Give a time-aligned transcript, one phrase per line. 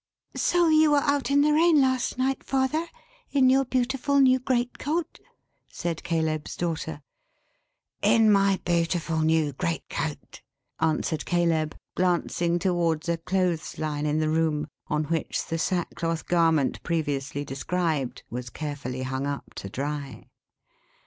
[0.35, 2.87] "So you were out in the rain last night, father,
[3.29, 5.19] in your beautiful, new, great coat,"
[5.71, 7.03] said Caleb's daughter.
[8.01, 10.41] "In my beautiful new great coat,"
[10.79, 16.81] answered Caleb, glancing towards a clothes line in the room, on which the sackcloth garment
[16.81, 20.25] previously described, was carefully hung up to dry.